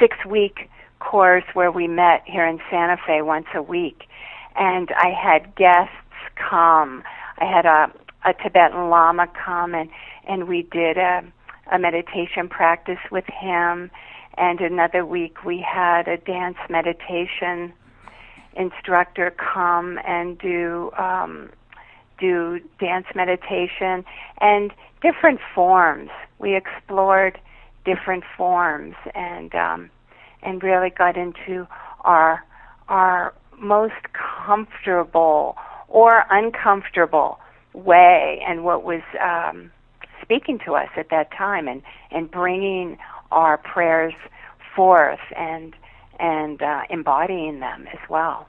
six 0.00 0.16
week 0.24 0.70
course 1.00 1.44
where 1.52 1.70
we 1.70 1.86
met 1.86 2.22
here 2.24 2.46
in 2.46 2.60
Santa 2.70 2.96
Fe 3.06 3.22
once 3.22 3.46
a 3.54 3.62
week, 3.62 4.04
and 4.54 4.90
I 4.96 5.10
had 5.10 5.54
guests 5.56 5.92
come. 6.36 7.02
I 7.38 7.44
had 7.44 7.66
a 7.66 7.92
a 8.24 8.32
Tibetan 8.34 8.88
Lama 8.88 9.28
come 9.44 9.74
and 9.74 9.90
and 10.26 10.48
we 10.48 10.62
did 10.62 10.96
a 10.96 11.22
a 11.72 11.78
meditation 11.78 12.48
practice 12.48 12.98
with 13.10 13.24
him. 13.26 13.90
And 14.38 14.60
another 14.60 15.04
week 15.04 15.44
we 15.44 15.60
had 15.66 16.08
a 16.08 16.18
dance 16.18 16.58
meditation 16.68 17.72
instructor 18.54 19.34
come 19.36 19.98
and 20.06 20.38
do 20.38 20.90
um, 20.98 21.50
do 22.18 22.60
dance 22.80 23.06
meditation 23.14 24.04
and 24.40 24.72
different 25.02 25.40
forms. 25.54 26.10
We 26.38 26.56
explored 26.56 27.38
different 27.84 28.24
forms 28.36 28.94
and 29.14 29.54
um, 29.54 29.90
and 30.42 30.62
really 30.62 30.90
got 30.90 31.16
into 31.16 31.66
our 32.00 32.44
our 32.88 33.34
most 33.58 33.94
comfortable 34.12 35.56
or 35.88 36.24
uncomfortable 36.30 37.38
way 37.72 38.42
and 38.46 38.64
what 38.64 38.84
was 38.84 39.02
um, 39.22 39.70
speaking 40.22 40.58
to 40.64 40.74
us 40.74 40.88
at 40.96 41.10
that 41.10 41.30
time 41.32 41.68
and 41.68 41.82
and 42.10 42.30
bringing 42.30 42.98
our 43.30 43.58
prayers 43.58 44.14
forth 44.74 45.20
and 45.36 45.74
and 46.18 46.62
uh, 46.62 46.82
embodying 46.88 47.60
them 47.60 47.86
as 47.92 47.98
well. 48.08 48.46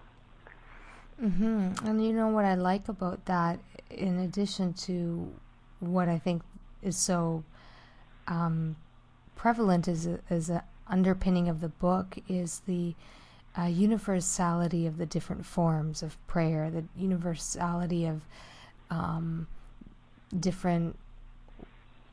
Mm-hmm. 1.22 1.86
And 1.86 2.06
you 2.06 2.14
know 2.14 2.28
what 2.28 2.46
I 2.46 2.56
like 2.56 2.88
about 2.88 3.26
that, 3.26 3.60
in 3.90 4.20
addition 4.20 4.74
to 4.74 5.34
what 5.80 6.08
I 6.08 6.18
think 6.18 6.44
is 6.82 6.96
so 6.96 7.44
um, 8.28 8.78
prevalent 9.36 9.88
as 9.88 10.08
a, 10.08 10.20
as 10.30 10.50
underpinning 10.88 11.50
of 11.50 11.60
the 11.60 11.70
book, 11.70 12.18
is 12.30 12.62
the 12.68 12.96
uh, 13.58 13.66
universality 13.66 14.86
of 14.86 14.98
the 14.98 15.06
different 15.06 15.46
forms 15.46 16.04
of 16.04 16.16
prayer, 16.28 16.70
the 16.70 16.86
universality 16.96 18.06
of 18.06 18.22
um, 18.90 19.48
different 20.40 20.96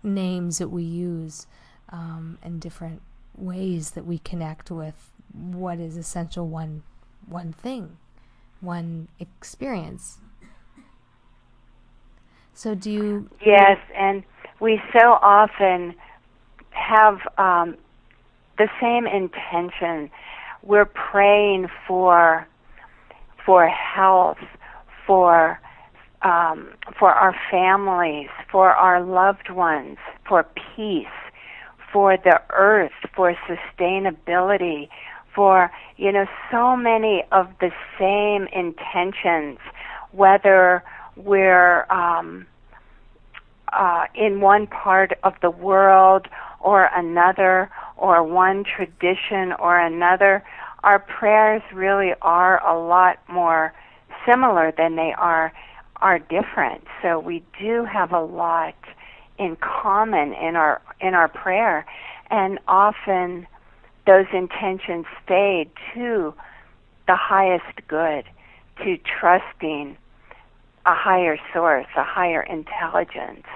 names 0.03 0.59
that 0.59 0.69
we 0.69 0.83
use 0.83 1.47
um, 1.91 2.39
and 2.43 2.61
different 2.61 3.03
ways 3.37 3.93
that 3.93 4.07
we 4.07 4.19
connect 4.19 4.71
with 4.71 5.11
what 5.33 5.79
is 5.79 5.97
essential 5.97 6.47
one 6.47 6.83
one 7.27 7.53
thing, 7.53 7.97
one 8.61 9.09
experience. 9.19 10.19
So 12.53 12.75
do 12.75 12.91
you? 12.91 13.31
Yes, 13.45 13.79
and 13.97 14.23
we 14.61 14.81
so 14.93 15.19
often 15.21 15.95
have 16.71 17.19
um, 17.39 17.77
the 18.59 18.69
same 18.81 19.07
intention. 19.07 20.11
We're 20.63 20.85
praying 20.85 21.69
for 21.87 22.47
for 23.45 23.69
health, 23.69 24.39
for 25.07 25.61
um, 26.23 26.69
for 26.99 27.11
our 27.13 27.35
families, 27.51 28.29
for 28.51 28.71
our 28.71 29.03
loved 29.03 29.51
ones, 29.51 29.99
for 30.27 30.47
peace, 30.75 31.07
for 31.95 32.17
the 32.17 32.43
earth, 32.51 32.91
for 33.15 33.37
sustainability, 33.47 34.89
for 35.33 35.71
you 35.97 36.11
know 36.11 36.27
so 36.51 36.77
many 36.77 37.23
of 37.31 37.49
the 37.61 37.71
same 37.97 38.49
intentions, 38.49 39.61
whether 40.11 40.83
we're 41.15 41.87
um, 41.93 42.47
uh, 43.73 44.07
in 44.17 44.41
one 44.41 44.67
part 44.67 45.13
of 45.23 45.35
the 45.41 45.51
world 45.51 46.27
or 46.59 46.91
another, 46.97 47.71
or 47.97 48.25
one 48.25 48.65
tradition 48.65 49.53
or 49.61 49.79
another, 49.79 50.43
our 50.83 50.99
prayers 50.99 51.63
really 51.73 52.13
are 52.23 52.61
a 52.67 52.77
lot 52.77 53.21
more 53.29 53.73
similar 54.27 54.73
than 54.77 54.97
they 54.97 55.15
are 55.17 55.53
are 56.03 56.19
different. 56.19 56.83
So 57.03 57.21
we 57.21 57.45
do 57.61 57.85
have 57.85 58.11
a 58.13 58.21
lot 58.21 58.75
in 59.39 59.57
common 59.57 60.33
in 60.33 60.57
our 60.57 60.81
in 61.01 61.15
our 61.15 61.29
prayer, 61.29 61.87
and 62.31 62.59
often 62.69 63.47
those 64.07 64.27
intentions 64.33 65.07
fade 65.27 65.71
to 65.95 66.35
the 67.07 67.17
highest 67.17 67.87
good, 67.89 68.25
to 68.79 68.99
trusting 68.99 69.97
a 70.87 70.95
higher 70.95 71.39
source, 71.53 71.87
a 71.97 72.05
higher 72.05 72.43
intelligence 72.43 73.47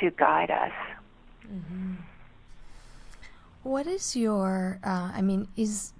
to 0.00 0.10
guide 0.10 0.50
us. 0.50 0.72
Mm-hmm. 1.46 1.94
What 3.62 3.86
is 3.86 4.16
your, 4.16 4.80
uh, 4.84 5.12
I 5.14 5.22
mean, 5.22 5.48
is 5.56 5.92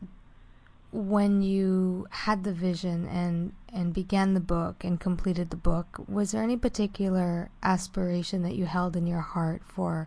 when 0.93 1.41
you 1.41 2.07
had 2.11 2.45
the 2.45 2.53
vision 2.53 3.09
and 3.09 3.53
and 3.73 3.95
began 3.95 4.35
the 4.35 4.41
book 4.41 4.85
and 4.85 5.01
completed 5.01 5.49
the 5.49 5.57
book, 5.57 6.05
was 6.07 6.33
there 6.33 6.43
any 6.43 6.57
particular 6.57 7.51
aspiration 7.63 8.43
that 8.43 8.55
you 8.55 8.67
held 8.67 8.95
in 8.95 9.07
your 9.07 9.21
heart 9.21 9.63
for 9.65 10.07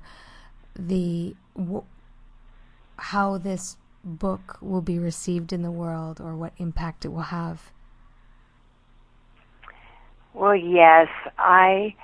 the 0.77 1.35
how 2.97 3.37
this 3.39 3.77
book 4.03 4.57
will 4.61 4.81
be 4.81 4.99
received 4.99 5.51
in 5.51 5.63
the 5.63 5.71
world 5.71 6.21
or 6.21 6.35
what 6.35 6.53
impact 6.57 7.03
it 7.03 7.07
will 7.07 7.21
have? 7.21 7.71
Well, 10.35 10.55
yes, 10.55 11.07
I 11.39 11.95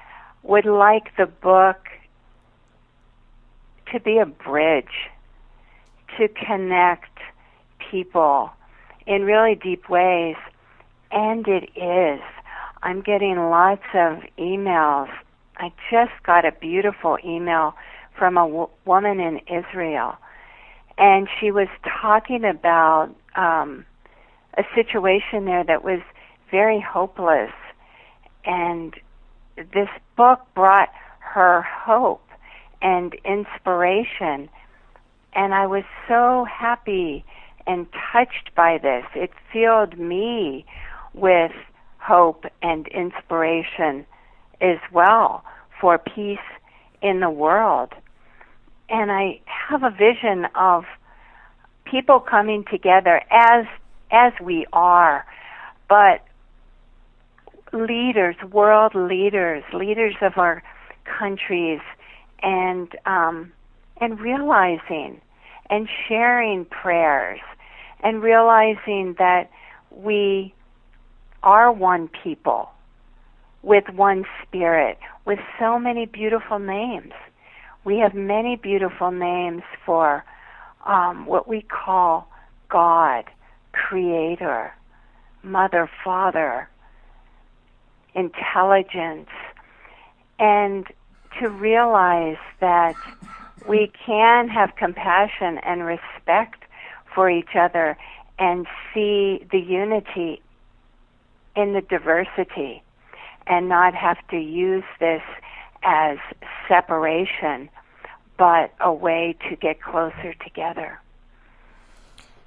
would 0.42 0.66
like 0.66 1.16
the 1.18 1.28
book 1.28 1.88
to 3.92 4.00
be 4.00 4.18
a 4.18 4.26
bridge 4.26 5.10
to 6.18 6.28
connect 6.30 7.20
people 7.92 8.52
in 9.06 9.24
really 9.24 9.56
deep 9.56 9.90
ways, 9.90 10.36
and 11.12 11.48
it 11.48 11.70
is. 11.76 12.22
I'm 12.84 13.02
getting 13.02 13.38
lots 13.38 13.84
of 13.94 14.20
emails. 14.40 15.10
I 15.58 15.72
just 15.92 16.12
got 16.26 16.46
a 16.46 16.52
beautiful 16.52 17.18
email 17.24 17.74
from 18.18 18.38
a 18.38 18.48
w- 18.48 18.70
woman 18.86 19.20
in 19.20 19.40
Israel, 19.48 20.16
and 20.98 21.28
she 21.40 21.52
was 21.52 21.68
talking 22.02 22.44
about 22.44 23.10
um, 23.36 23.86
a 24.58 24.64
situation 24.76 25.46
there 25.46 25.64
that 25.64 25.84
was 25.84 26.02
very 26.50 26.82
hopeless, 26.82 27.52
and 28.46 28.96
this 29.56 29.90
book 30.18 30.42
brought 30.56 30.90
her 31.20 31.62
hope 31.62 32.28
and 32.82 33.16
inspiration. 33.24 34.50
And 35.34 35.54
I 35.54 35.68
was 35.68 35.84
so 36.08 36.46
happy 36.46 37.24
and 37.72 37.88
touched 38.12 38.54
by 38.54 38.78
this. 38.78 39.06
It 39.16 39.32
filled 39.54 39.98
me 39.98 40.66
with 41.14 41.54
hope 42.00 42.44
and 42.62 42.86
inspiration 42.90 44.06
as 44.60 44.78
well 44.92 45.44
for 45.80 45.98
peace 45.98 46.38
in 47.02 47.22
the 47.22 47.30
world. 47.30 47.94
And 48.90 49.10
I 49.10 49.40
have 49.70 49.84
a 49.84 49.90
vision 49.90 50.48
of 50.54 50.84
people 51.86 52.20
coming 52.20 52.66
together 52.70 53.22
as 53.32 53.66
as 54.14 54.34
we 54.42 54.66
are, 54.74 55.26
but 55.88 56.20
leaders, 57.72 58.36
world 58.52 58.94
leaders, 58.94 59.64
leaders 59.74 60.16
of 60.22 60.34
our 60.36 60.62
countries, 61.06 61.80
and 62.44 62.90
um, 63.06 63.54
and 64.02 64.20
realizing 64.20 65.22
and 65.70 65.88
sharing 66.10 66.66
prayers 66.66 67.40
and 68.02 68.22
realizing 68.22 69.16
that 69.20 69.50
we 69.92 70.54
are 71.44 71.72
one 71.72 72.10
people 72.24 72.70
with 73.64 73.90
one 73.90 74.26
spirit, 74.42 74.98
with 75.26 75.40
so 75.60 75.78
many 75.78 76.06
beautiful 76.06 76.60
names. 76.60 77.14
We 77.84 78.00
have 78.00 78.14
many 78.14 78.56
beautiful 78.56 79.12
names 79.12 79.64
for 79.86 80.24
um, 80.86 81.26
what 81.26 81.48
we 81.48 81.62
call 81.62 82.28
God, 82.70 83.26
Creator, 83.72 84.74
Mother, 85.44 85.90
Father, 86.04 86.70
intelligence, 88.16 89.30
and 90.40 90.86
to 91.40 91.50
realize 91.50 92.38
that 92.60 92.96
we 93.68 93.92
can 94.06 94.48
have 94.50 94.76
compassion 94.76 95.60
and 95.60 95.84
respect 95.86 96.61
for 97.14 97.30
each 97.30 97.56
other 97.56 97.98
and 98.40 98.66
see 98.94 99.46
the 99.52 99.60
unity 99.60 100.42
in 101.56 101.74
the 101.74 101.82
diversity 101.82 102.82
and 103.48 103.68
not 103.68 103.94
have 103.94 104.18
to 104.30 104.38
use 104.38 104.84
this 105.00 105.22
as 105.84 106.18
separation, 106.68 107.70
but 108.38 108.74
a 108.80 108.92
way 108.92 109.36
to 109.50 109.56
get 109.56 109.82
closer 109.82 110.34
together. 110.44 111.00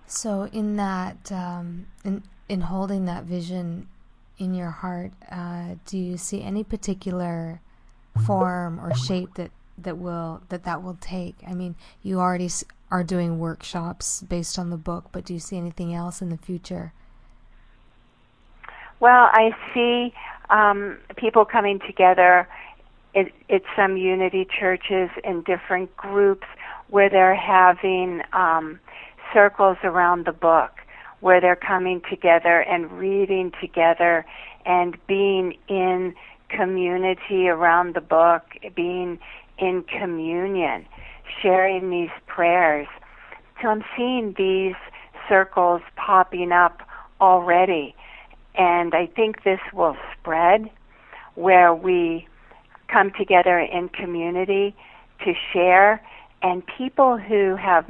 So, 0.06 0.48
in 0.52 0.76
that, 0.76 1.32
um, 1.32 1.86
in 2.04 2.22
in 2.48 2.62
holding 2.62 3.06
that 3.06 3.24
vision 3.24 3.88
in 4.38 4.54
your 4.54 4.70
heart, 4.70 5.12
uh, 5.30 5.76
do 5.86 5.98
you 5.98 6.16
see 6.16 6.42
any 6.42 6.62
particular 6.62 7.60
form 8.26 8.78
or 8.80 8.94
shape 8.94 9.34
that 9.34 9.50
that 9.78 9.98
will 9.98 10.42
that 10.50 10.64
that 10.64 10.82
will 10.82 10.98
take? 11.00 11.36
I 11.46 11.54
mean, 11.54 11.74
you 12.02 12.20
already 12.20 12.50
are 12.94 13.02
doing 13.02 13.40
workshops 13.40 14.22
based 14.22 14.56
on 14.56 14.70
the 14.70 14.76
book, 14.76 15.06
but 15.10 15.24
do 15.24 15.34
you 15.34 15.40
see 15.40 15.58
anything 15.58 15.92
else 15.92 16.22
in 16.22 16.28
the 16.30 16.36
future? 16.36 16.92
Well, 19.00 19.28
I 19.32 19.50
see 19.74 20.14
um, 20.48 20.98
people 21.16 21.44
coming 21.44 21.80
together 21.80 22.46
at, 23.16 23.32
at 23.50 23.62
some 23.74 23.96
unity 23.96 24.46
churches 24.46 25.10
in 25.24 25.42
different 25.42 25.96
groups 25.96 26.46
where 26.86 27.10
they're 27.10 27.34
having 27.34 28.22
um, 28.32 28.78
circles 29.32 29.76
around 29.82 30.26
the 30.26 30.32
book, 30.32 30.70
where 31.18 31.40
they're 31.40 31.56
coming 31.56 32.00
together 32.08 32.60
and 32.60 32.92
reading 32.92 33.50
together 33.60 34.24
and 34.64 34.96
being 35.08 35.58
in 35.66 36.14
community 36.48 37.48
around 37.48 37.96
the 37.96 38.00
book, 38.00 38.42
being 38.76 39.18
in 39.58 39.82
communion, 39.82 40.86
sharing 41.42 41.90
these 41.90 42.10
prayers. 42.26 42.86
So 43.60 43.68
I'm 43.68 43.84
seeing 43.96 44.34
these 44.36 44.74
circles 45.28 45.82
popping 45.96 46.52
up 46.52 46.80
already. 47.20 47.94
And 48.54 48.94
I 48.94 49.06
think 49.06 49.42
this 49.42 49.60
will 49.72 49.96
spread 50.18 50.70
where 51.34 51.74
we 51.74 52.28
come 52.88 53.10
together 53.18 53.58
in 53.58 53.88
community 53.88 54.74
to 55.24 55.32
share 55.52 56.00
and 56.44 56.62
people 56.66 57.16
who 57.16 57.56
have 57.56 57.86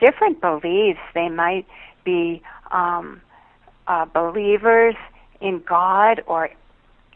different 0.00 0.40
beliefs, 0.40 0.98
they 1.14 1.28
might 1.28 1.66
be 2.04 2.42
um, 2.70 3.20
uh, 3.86 4.06
believers 4.06 4.94
in 5.42 5.62
God 5.68 6.22
or 6.26 6.48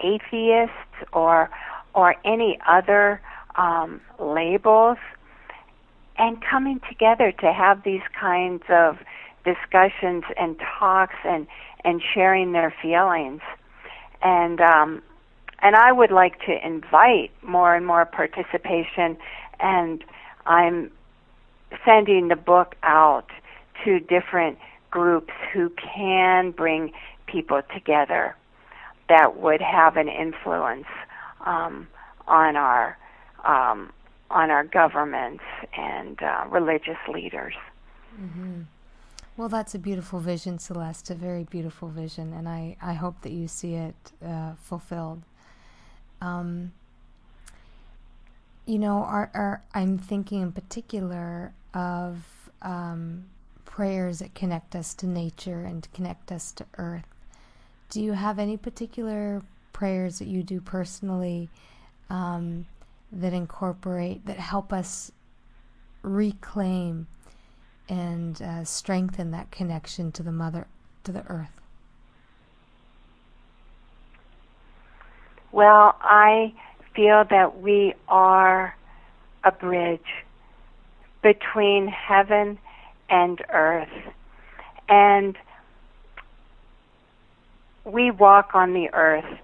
atheists 0.05 1.11
or 1.13 1.51
or 1.95 2.15
any 2.25 2.59
other 2.67 3.21
um, 3.57 4.01
labels, 4.19 4.97
and 6.19 6.43
coming 6.43 6.81
together 6.89 7.33
to 7.33 7.53
have 7.53 7.83
these 7.85 8.03
kinds 8.19 8.63
of 8.69 8.99
discussions 9.45 10.25
and 10.39 10.59
talks 10.79 11.17
and 11.25 11.47
and 11.85 12.01
sharing 12.15 12.53
their 12.53 12.73
feelings, 12.81 13.41
and 14.23 14.61
um, 14.61 15.03
and 15.61 15.75
I 15.77 15.93
would 15.93 16.11
like 16.11 16.39
to 16.47 16.67
invite 16.67 17.31
more 17.43 17.75
and 17.75 17.87
more 17.87 18.05
participation 18.05 19.17
and 19.63 20.05
I'm 20.45 20.91
sending 21.87 22.29
the 22.29 22.37
book 22.37 22.75
out 22.83 23.29
to 23.85 24.01
different 24.01 24.59
groups 24.91 25.33
who 25.53 25.71
can 25.71 26.51
bring 26.51 26.93
people 27.27 27.63
together 27.73 28.37
that 29.09 29.41
would 29.41 29.63
have 29.63 29.97
an 29.97 30.09
influence 30.09 30.87
um, 31.47 31.87
on 32.27 32.57
our 32.57 32.99
um, 33.45 33.93
on 34.33 34.51
our 34.51 34.65
governments 34.65 35.45
and 35.77 36.21
uh, 36.23 36.45
religious 36.49 36.99
leaders. 37.09 37.55
Mm-hmm. 38.21 38.63
Well, 39.37 39.49
that's 39.49 39.75
a 39.75 39.79
beautiful 39.79 40.21
vision, 40.21 40.59
Celeste. 40.59 41.11
A 41.11 41.15
very 41.15 41.45
beautiful 41.45 41.89
vision, 41.89 42.33
and 42.33 42.49
I, 42.49 42.77
I 42.83 42.95
hope 42.95 43.23
that 43.23 43.33
you 43.33 43.49
see 43.49 43.75
it 43.75 43.95
uh, 44.25 44.53
fulfilled. 44.63 45.23
Um, 46.21 46.73
you 48.67 48.79
know, 48.79 49.05
our, 49.05 49.31
our, 49.35 49.63
I'm 49.75 49.99
thinking 49.99 50.43
in 50.43 50.53
particular 50.53 51.53
of 51.75 52.25
um, 52.61 53.25
prayers 53.65 54.19
that 54.19 54.35
connect 54.35 54.77
us 54.77 54.95
to 54.95 55.07
nature 55.07 55.65
and 55.65 55.89
connect 55.95 56.31
us 56.31 56.53
to 56.53 56.67
earth. 56.77 57.07
Do 57.91 58.03
you 58.03 58.13
have 58.13 58.39
any 58.39 58.57
particular 58.57 59.43
prayers 59.73 60.19
that 60.19 60.29
you 60.29 60.43
do 60.43 60.61
personally 60.61 61.49
um, 62.11 62.67
that 63.13 63.33
incorporate, 63.33 64.27
that 64.27 64.39
help 64.39 64.73
us 64.73 65.13
reclaim 66.03 67.07
and 67.89 68.41
uh, 68.41 68.65
strengthen 68.65 69.31
that 69.33 69.51
connection 69.51 70.11
to 70.13 70.23
the 70.23 70.33
mother, 70.33 70.67
to 71.05 71.13
the 71.13 71.25
earth? 71.29 71.61
Well, 75.53 75.97
I 76.01 76.55
feel 76.95 77.25
that 77.29 77.61
we 77.61 77.95
are 78.09 78.75
a 79.45 79.53
bridge 79.53 80.01
between 81.23 81.89
heaven 81.89 82.59
and 83.11 83.43
earth. 83.51 83.89
And 84.89 85.37
we 87.85 88.11
walk 88.11 88.55
on 88.55 88.73
the 88.73 88.89
earth 88.93 89.39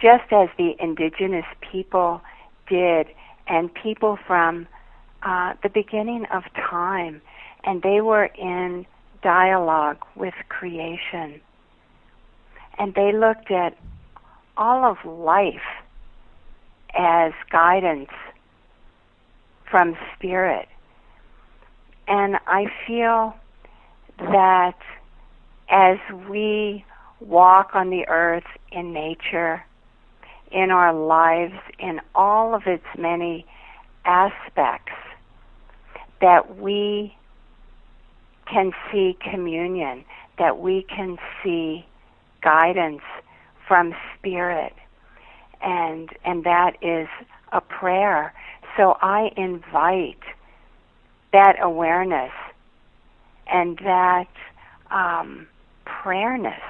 just 0.00 0.32
as 0.32 0.48
the 0.58 0.74
indigenous 0.78 1.46
people 1.60 2.20
did, 2.68 3.06
and 3.46 3.72
people 3.72 4.18
from 4.26 4.66
uh, 5.22 5.54
the 5.62 5.68
beginning 5.68 6.26
of 6.32 6.42
time, 6.54 7.22
and 7.64 7.82
they 7.82 8.00
were 8.00 8.24
in 8.24 8.86
dialogue 9.22 9.98
with 10.14 10.34
creation. 10.48 11.40
And 12.78 12.94
they 12.94 13.12
looked 13.12 13.50
at 13.50 13.76
all 14.56 14.84
of 14.84 14.98
life 15.04 15.66
as 16.96 17.32
guidance 17.50 18.10
from 19.70 19.96
spirit. 20.14 20.68
And 22.08 22.36
I 22.46 22.66
feel 22.86 23.34
that 24.18 24.78
as 25.68 25.98
we 26.28 26.84
walk 27.20 27.70
on 27.74 27.90
the 27.90 28.06
earth 28.08 28.46
in 28.70 28.92
nature, 28.92 29.64
in 30.50 30.70
our 30.70 30.92
lives, 30.92 31.54
in 31.78 32.00
all 32.14 32.54
of 32.54 32.62
its 32.66 32.84
many 32.96 33.46
aspects, 34.04 34.92
that 36.20 36.58
we 36.58 37.16
can 38.50 38.72
see 38.90 39.16
communion, 39.30 40.04
that 40.38 40.58
we 40.58 40.86
can 40.88 41.18
see 41.42 41.84
guidance 42.42 43.02
from 43.66 43.94
spirit. 44.16 44.72
And 45.60 46.10
and 46.24 46.44
that 46.44 46.76
is 46.82 47.08
a 47.52 47.60
prayer. 47.60 48.32
So 48.76 48.96
i 49.00 49.30
invite 49.36 50.20
that 51.32 51.56
awareness 51.60 52.32
and 53.46 53.78
that 53.78 54.28
um, 54.90 55.46
prayerness 55.84 56.62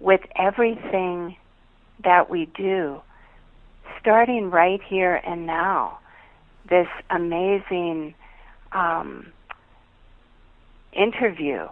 with 0.00 0.20
everything 0.36 1.36
that 2.04 2.30
we 2.30 2.46
do 2.56 3.00
starting 4.00 4.50
right 4.50 4.80
here 4.82 5.14
and 5.14 5.46
now 5.46 5.98
this 6.68 6.88
amazing 7.10 8.14
um, 8.72 9.32
interview 10.92 11.68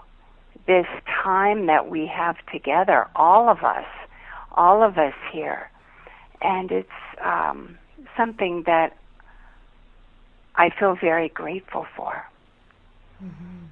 this 0.66 0.86
time 1.22 1.66
that 1.66 1.88
we 1.90 2.06
have 2.06 2.36
together 2.52 3.08
all 3.16 3.48
of 3.48 3.64
us 3.64 3.86
all 4.52 4.82
of 4.82 4.98
us 4.98 5.14
here. 5.32 5.70
And 6.42 6.70
it's 6.70 6.88
um, 7.22 7.78
something 8.16 8.64
that 8.66 8.96
I 10.54 10.70
feel 10.70 10.96
very 11.00 11.28
grateful 11.28 11.86
for. 11.96 12.26
Mm-hmm. 13.22 13.66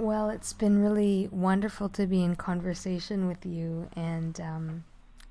Well, 0.00 0.30
it's 0.30 0.54
been 0.54 0.82
really 0.82 1.28
wonderful 1.30 1.90
to 1.90 2.06
be 2.06 2.24
in 2.24 2.34
conversation 2.34 3.28
with 3.28 3.44
you 3.44 3.90
and 3.94 4.40
um, 4.40 4.84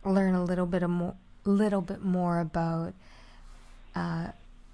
learn 0.06 0.36
a 0.36 0.44
little 0.44 0.68
bit 0.68 0.88
more, 0.88 1.16
little 1.44 1.82
bit 1.82 2.04
more 2.04 2.40
about 2.40 2.94
uh, 3.96 4.28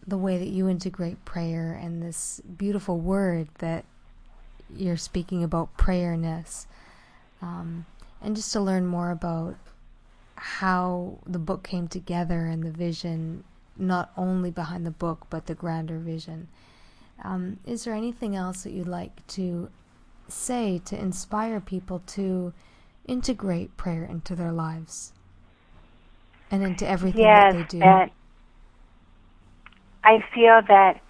the 0.05 0.17
way 0.17 0.38
that 0.38 0.49
you 0.49 0.67
integrate 0.67 1.23
prayer 1.23 1.79
and 1.81 2.03
this 2.03 2.41
beautiful 2.58 2.99
word 2.99 3.47
that 3.60 3.86
you're 4.75 4.97
speaking 4.97 5.45
about 5.45 5.77
prayerness 5.77 6.67
um, 7.41 7.86
and 8.21 8.36
just 8.36 8.51
to 8.51 8.60
learn 8.60 8.86
more 8.86 9.12
about 9.12 9.55
how 10.36 11.19
the 11.25 11.39
book 11.39 11.63
came 11.63 11.88
together 11.88 12.47
and 12.47 12.63
the 12.63 12.71
vision, 12.71 13.45
not 13.77 14.12
only 14.17 14.51
behind 14.51 14.86
the 14.86 14.91
book, 14.91 15.27
but 15.29 15.45
the 15.45 15.55
grander 15.55 15.99
vision. 15.99 16.49
Um, 17.23 17.60
is 17.65 17.86
there 17.86 17.93
anything 17.93 18.36
else 18.36 18.63
that 18.63 18.73
you'd 18.73 18.89
like 18.89 19.25
to 19.27 19.69
say 20.27 20.79
to 20.85 20.99
inspire 20.99 21.59
people 21.59 21.99
to 22.07 22.53
integrate 23.07 23.77
prayer 23.77 24.03
into 24.03 24.35
their 24.35 24.51
lives 24.51 25.13
and 26.49 26.63
into 26.63 26.88
everything 26.88 27.21
yes, 27.21 27.53
that 27.53 27.57
they 27.57 27.63
do? 27.63 27.79
That 27.79 28.11
I 30.03 30.23
feel 30.33 30.61
that 30.67 31.01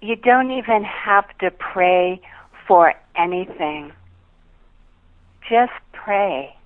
you 0.00 0.16
don't 0.16 0.50
even 0.50 0.84
have 0.84 1.26
to 1.38 1.50
pray 1.50 2.20
for 2.66 2.94
anything. 3.16 3.92
Just 5.48 5.72
pray. 5.92 6.56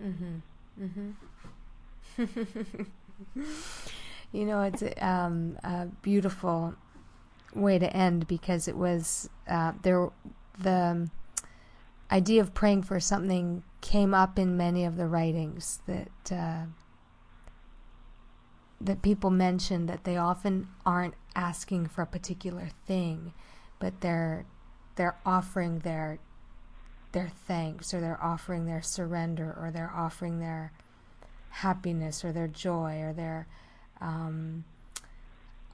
Mhm. 0.00 0.42
Mhm. 0.80 1.14
you 4.32 4.46
know, 4.46 4.62
it's 4.62 4.82
um, 5.00 5.58
a 5.62 5.86
beautiful 6.00 6.74
way 7.54 7.78
to 7.78 7.94
end 7.94 8.26
because 8.26 8.66
it 8.66 8.76
was 8.76 9.28
uh, 9.48 9.72
there. 9.82 10.10
The 10.58 11.08
idea 12.10 12.40
of 12.40 12.54
praying 12.54 12.82
for 12.82 13.00
something 13.00 13.62
came 13.80 14.14
up 14.14 14.38
in 14.38 14.56
many 14.56 14.84
of 14.84 14.96
the 14.96 15.06
writings 15.06 15.80
that 15.86 16.32
uh, 16.32 16.64
that 18.80 19.02
people 19.02 19.30
mentioned 19.30 19.88
that 19.88 20.04
they 20.04 20.16
often 20.16 20.68
aren't 20.84 21.14
asking 21.36 21.86
for 21.86 22.02
a 22.02 22.06
particular 22.06 22.70
thing, 22.86 23.32
but 23.78 24.00
they're 24.00 24.46
they're 24.96 25.16
offering 25.24 25.80
their 25.80 26.18
their 27.12 27.28
thanks 27.46 27.92
or 27.92 28.00
they're 28.00 28.22
offering 28.22 28.64
their 28.64 28.82
surrender 28.82 29.56
or 29.60 29.70
they're 29.70 29.92
offering 29.94 30.40
their 30.40 30.72
happiness 31.50 32.24
or 32.24 32.32
their 32.32 32.48
joy 32.48 33.00
or 33.00 33.12
their 33.12 33.46
um, 34.02 34.64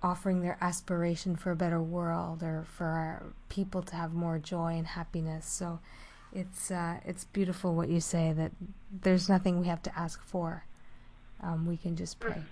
offering 0.03 0.43
their 0.43 0.59
aspiration 0.61 1.35
for 1.35 1.51
a 1.51 1.57
better 1.57 1.83
world 1.83 2.43
or 2.43 2.65
for 2.69 3.33
people 3.49 3.83
to 3.83 3.97
have 3.97 4.13
more 4.13 4.39
joy 4.39 4.75
and 4.75 4.87
happiness. 4.87 5.47
So 5.47 5.81
it's 6.33 6.71
uh, 6.71 6.99
it's 7.05 7.25
beautiful 7.25 7.75
what 7.75 7.89
you 7.89 8.01
say 8.01 8.33
that 8.33 8.53
there's 9.03 9.29
nothing 9.29 9.61
we 9.61 9.67
have 9.67 9.83
to 9.83 9.99
ask 9.99 10.23
for. 10.23 10.65
Um, 11.43 11.67
we 11.67 11.77
can 11.77 11.97
just 11.97 12.21
pray. 12.21 12.43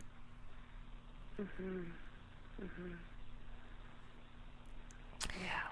Mm-hmm. 1.40 1.80
Mm-hmm. 2.62 2.92
Yeah. 5.42 5.68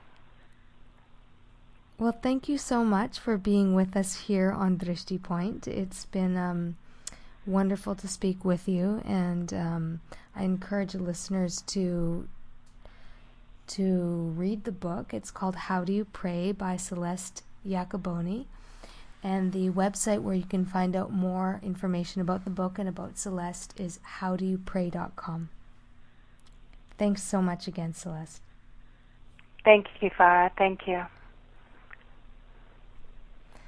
Well, 1.98 2.16
thank 2.22 2.48
you 2.48 2.58
so 2.58 2.84
much 2.84 3.18
for 3.18 3.38
being 3.38 3.74
with 3.74 3.96
us 3.96 4.22
here 4.22 4.50
on 4.50 4.76
Drishti 4.76 5.22
Point. 5.22 5.68
It's 5.68 6.06
been 6.06 6.36
um, 6.36 6.76
wonderful 7.46 7.94
to 7.96 8.08
speak 8.08 8.44
with 8.44 8.68
you, 8.68 9.02
and 9.04 9.52
um, 9.52 10.00
I 10.34 10.44
encourage 10.44 10.94
listeners 10.94 11.62
to 11.68 12.28
to 13.66 14.32
read 14.36 14.64
the 14.64 14.72
book. 14.72 15.14
It's 15.14 15.30
called 15.30 15.56
How 15.56 15.84
Do 15.84 15.92
You 15.92 16.04
Pray 16.04 16.52
by 16.52 16.76
Celeste 16.76 17.42
Yacoboni. 17.66 18.44
And 19.22 19.52
the 19.52 19.70
website 19.70 20.20
where 20.20 20.34
you 20.34 20.44
can 20.44 20.66
find 20.66 20.94
out 20.94 21.10
more 21.10 21.60
information 21.62 22.20
about 22.20 22.44
the 22.44 22.50
book 22.50 22.78
and 22.78 22.86
about 22.86 23.16
Celeste 23.16 23.72
is 23.80 23.98
howdoyoupray.com. 24.20 25.48
Thanks 26.98 27.22
so 27.22 27.40
much 27.40 27.66
again, 27.66 27.94
Celeste. 27.94 28.42
Thank 29.64 29.86
you, 30.02 30.10
Farah. 30.10 30.50
Thank 30.58 30.86
you. 30.86 31.06